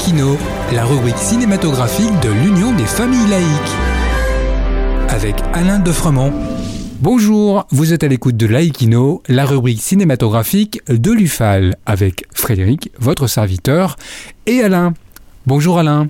[0.00, 0.38] Laïkino,
[0.72, 3.76] la rubrique cinématographique de l'Union des familles laïques.
[5.10, 6.32] Avec Alain Defremont.
[7.02, 13.26] Bonjour, vous êtes à l'écoute de Laïkino, la rubrique cinématographique de l'UFAL, avec Frédéric, votre
[13.26, 13.96] serviteur,
[14.46, 14.94] et Alain.
[15.46, 16.08] Bonjour Alain.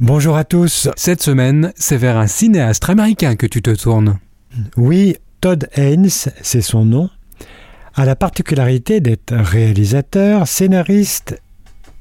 [0.00, 0.88] Bonjour à tous.
[0.96, 4.18] Cette semaine, c'est vers un cinéaste américain que tu te tournes.
[4.78, 7.10] Oui, Todd Haynes, c'est son nom,
[7.94, 11.38] a la particularité d'être réalisateur, scénariste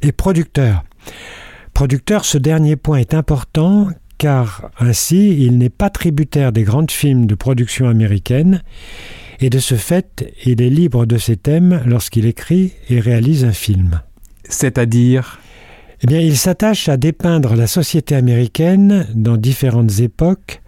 [0.01, 0.83] et producteur.
[1.73, 7.27] Producteur, ce dernier point est important car ainsi il n'est pas tributaire des grandes films
[7.27, 8.63] de production américaine
[9.39, 13.51] et de ce fait il est libre de ses thèmes lorsqu'il écrit et réalise un
[13.51, 14.01] film.
[14.49, 15.39] C'est-à-dire?
[16.03, 20.61] Eh bien, il s'attache à dépeindre la société américaine dans différentes époques,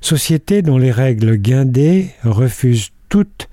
[0.00, 3.49] société dont les règles guindées refusent toute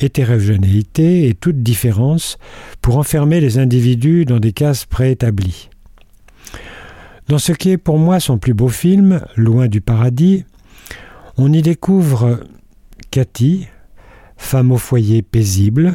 [0.00, 2.38] hétérogénéité et toute différence
[2.80, 5.68] pour enfermer les individus dans des cases préétablies.
[7.28, 10.44] Dans ce qui est pour moi son plus beau film, Loin du paradis,
[11.36, 12.40] on y découvre
[13.10, 13.68] Cathy,
[14.36, 15.94] femme au foyer paisible,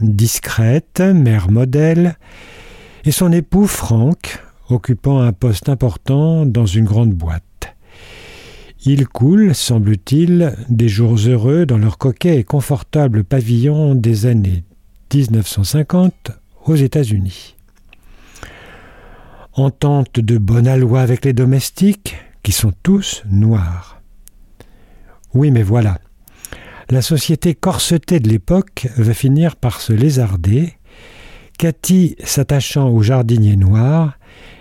[0.00, 2.16] discrète, mère modèle,
[3.04, 7.45] et son époux Franck, occupant un poste important dans une grande boîte.
[8.88, 14.62] Il coule, semble-t-il, des jours heureux dans leur coquet et confortable pavillon des années
[15.12, 16.30] 1950
[16.66, 17.56] aux États-Unis.
[19.54, 22.14] Entente de bonne aloi avec les domestiques,
[22.44, 24.00] qui sont tous noirs.
[25.34, 25.98] Oui, mais voilà.
[26.88, 30.74] La société corsetée de l'époque va finir par se lézarder,
[31.58, 34.16] Cathy s'attachant au jardinier noir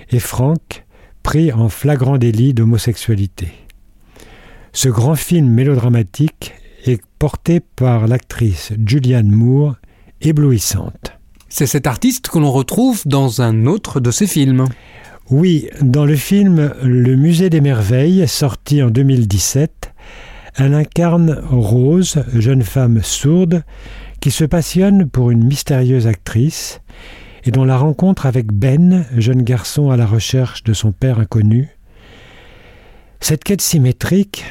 [0.09, 0.83] et Franck
[1.21, 3.64] pris en flagrant délit d'homosexualité.
[4.75, 9.75] Ce grand film mélodramatique est porté par l'actrice Julianne Moore,
[10.19, 11.13] éblouissante.
[11.47, 14.65] C'est cet artiste que l'on retrouve dans un autre de ses films.
[15.29, 19.93] Oui, dans le film Le Musée des Merveilles, sorti en 2017,
[20.57, 23.63] elle incarne Rose, jeune femme sourde,
[24.19, 26.81] qui se passionne pour une mystérieuse actrice
[27.45, 31.69] et dont la rencontre avec Ben, jeune garçon à la recherche de son père inconnu.
[33.21, 34.43] Cette quête symétrique,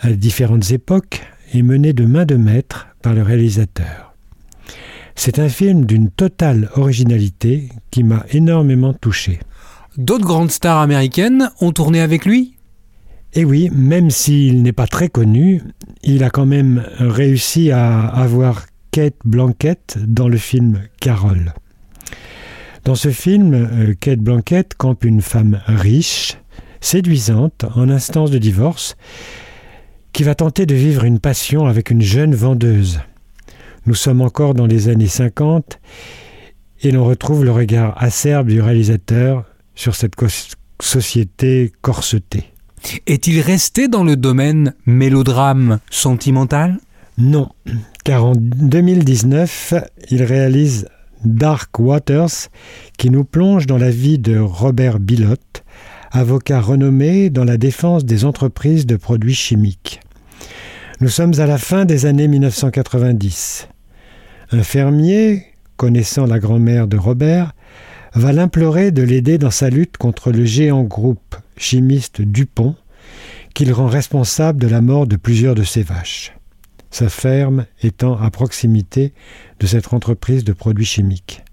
[0.00, 1.22] à différentes époques,
[1.54, 4.14] est menée de main de maître par le réalisateur.
[5.14, 9.40] C'est un film d'une totale originalité qui m'a énormément touché.
[9.96, 12.54] D'autres grandes stars américaines ont tourné avec lui?
[13.34, 15.62] Et oui, même s'il n'est pas très connu,
[16.02, 21.52] il a quand même réussi à avoir Kate Blanquette dans le film Carole.
[22.84, 26.38] Dans ce film, euh, Kate Blanquette campe une femme riche,
[26.80, 28.96] séduisante, en instance de divorce,
[30.18, 32.98] qui va tenter de vivre une passion avec une jeune vendeuse.
[33.86, 35.78] Nous sommes encore dans les années 50
[36.82, 39.44] et l'on retrouve le regard acerbe du réalisateur
[39.76, 40.16] sur cette
[40.80, 42.52] société corsetée.
[43.06, 46.78] Est-il resté dans le domaine mélodrame sentimental?
[47.16, 47.50] Non,
[48.02, 49.74] car en 2019,
[50.10, 50.88] il réalise
[51.24, 52.48] Dark Waters,
[52.96, 55.62] qui nous plonge dans la vie de Robert Bilotte,
[56.10, 60.00] avocat renommé dans la défense des entreprises de produits chimiques.
[61.00, 63.68] Nous sommes à la fin des années 1990.
[64.50, 67.54] Un fermier, connaissant la grand-mère de Robert,
[68.14, 72.74] va l'implorer de l'aider dans sa lutte contre le géant groupe chimiste Dupont,
[73.54, 76.32] qu'il rend responsable de la mort de plusieurs de ses vaches,
[76.90, 79.12] sa ferme étant à proximité
[79.60, 81.44] de cette entreprise de produits chimiques.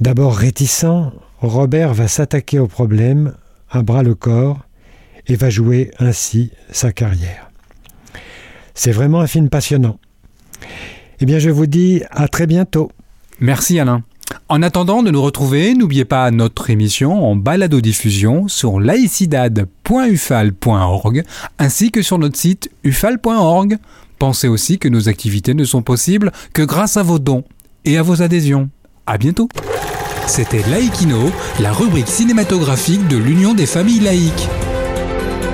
[0.00, 3.34] D'abord réticent, Robert va s'attaquer au problème
[3.70, 4.66] à bras le corps
[5.28, 7.47] et va jouer ainsi sa carrière.
[8.78, 9.98] C'est vraiment un film passionnant.
[11.18, 12.92] Eh bien, je vous dis à très bientôt.
[13.40, 14.04] Merci Alain.
[14.48, 21.24] En attendant de nous retrouver, n'oubliez pas notre émission en balado-diffusion sur laicidad.ufal.org
[21.58, 23.78] ainsi que sur notre site ufal.org.
[24.20, 27.42] Pensez aussi que nos activités ne sont possibles que grâce à vos dons
[27.84, 28.70] et à vos adhésions.
[29.08, 29.48] À bientôt.
[30.28, 34.48] C'était Laïkino, la rubrique cinématographique de l'Union des familles laïques.